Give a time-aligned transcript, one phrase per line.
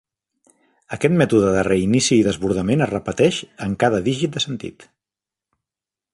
[0.95, 4.89] Aquest mètode de reinici i desbordament es repeteix en cada dígit de sentit.